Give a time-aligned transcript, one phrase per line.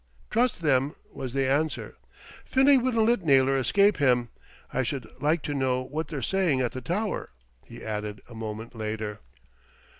[0.31, 1.95] "Trust them," was the answer.
[2.43, 4.29] "Finlay wouldn't let Naylor escape him.
[4.73, 7.29] I should like to know what they're saying at the Tower,"
[7.63, 9.19] he added a moment later.